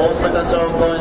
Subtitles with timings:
[0.00, 0.99] 大阪城公園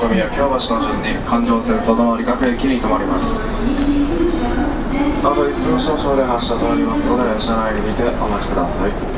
[0.00, 3.24] 京宮京橋の順に環状線外回り各駅に停まります。
[5.26, 9.17] あと1分少々で発車となりますので車内にてお待ちください。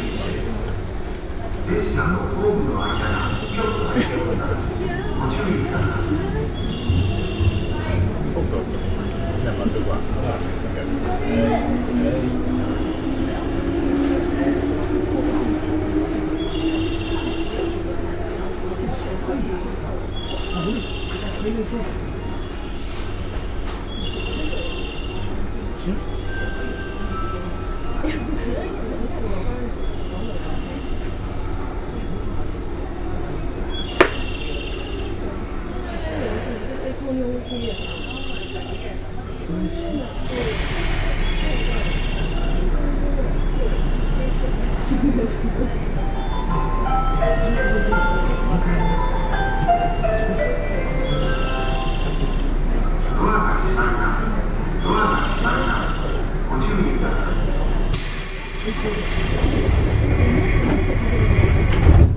[21.72, 22.09] Thank you.
[45.60, 45.66] ご
[56.58, 57.16] 注意くださ
[62.06, 62.09] い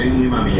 [0.00, 0.59] 新今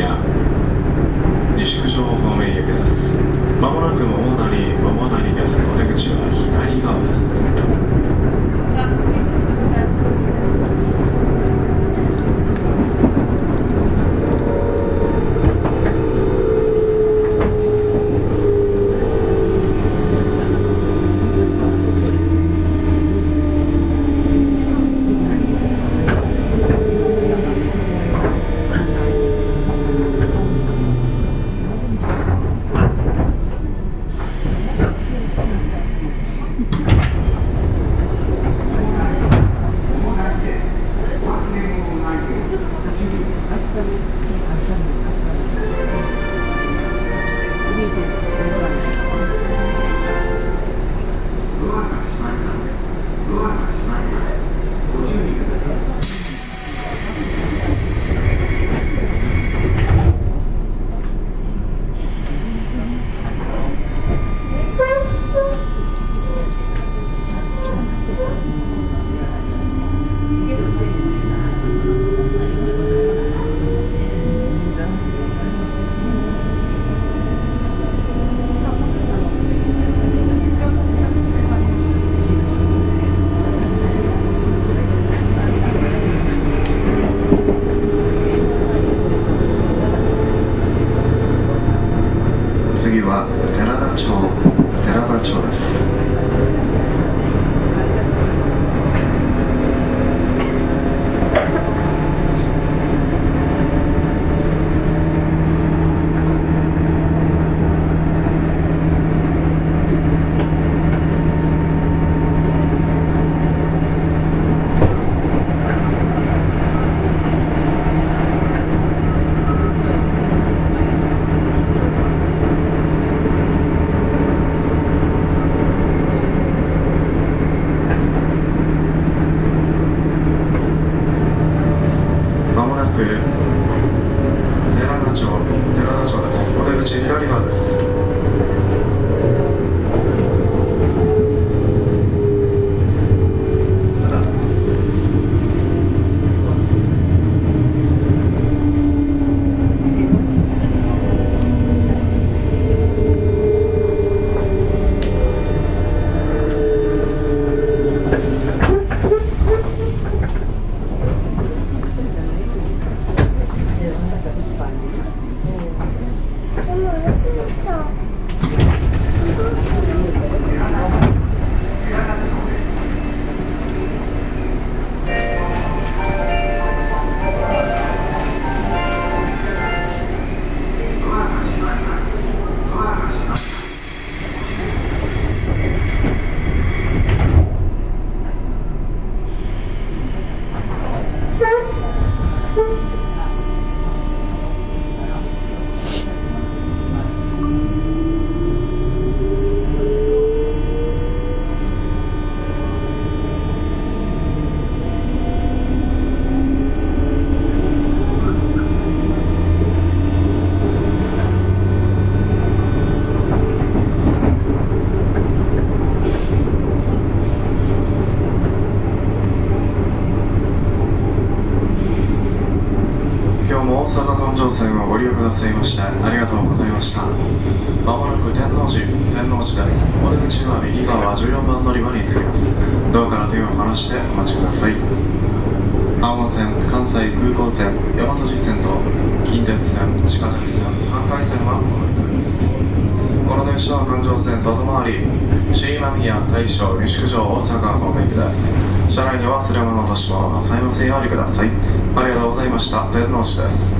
[240.11, 245.07] 鉄線地下鉄線阪海線はお乗りですこの電車は環状線外回り
[245.55, 251.51] 新今宮大正西九条大阪方面行きです車内には忘れ物落とし物なさいませんようにください。
[251.95, 252.91] ありがとうございました。
[252.91, 253.80] 天王寺です。